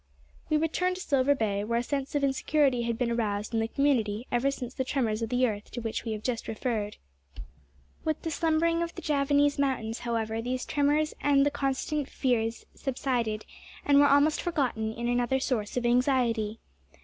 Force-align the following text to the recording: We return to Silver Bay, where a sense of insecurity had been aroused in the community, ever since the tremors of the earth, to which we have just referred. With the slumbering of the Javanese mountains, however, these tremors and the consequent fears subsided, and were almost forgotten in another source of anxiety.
We 0.49 0.57
return 0.57 0.95
to 0.95 0.99
Silver 0.99 1.35
Bay, 1.35 1.63
where 1.63 1.77
a 1.77 1.83
sense 1.83 2.15
of 2.15 2.23
insecurity 2.23 2.81
had 2.81 2.97
been 2.97 3.11
aroused 3.11 3.53
in 3.53 3.59
the 3.59 3.67
community, 3.67 4.25
ever 4.31 4.49
since 4.49 4.73
the 4.73 4.83
tremors 4.83 5.21
of 5.21 5.29
the 5.29 5.45
earth, 5.45 5.69
to 5.73 5.79
which 5.79 6.05
we 6.05 6.11
have 6.13 6.23
just 6.23 6.47
referred. 6.47 6.97
With 8.03 8.19
the 8.23 8.31
slumbering 8.31 8.81
of 8.81 8.95
the 8.95 9.03
Javanese 9.03 9.59
mountains, 9.59 9.99
however, 9.99 10.41
these 10.41 10.65
tremors 10.65 11.13
and 11.21 11.45
the 11.45 11.51
consequent 11.51 12.09
fears 12.09 12.65
subsided, 12.73 13.45
and 13.85 13.99
were 13.99 14.07
almost 14.09 14.41
forgotten 14.41 14.91
in 14.91 15.07
another 15.07 15.39
source 15.39 15.77
of 15.77 15.85
anxiety. 15.85 16.57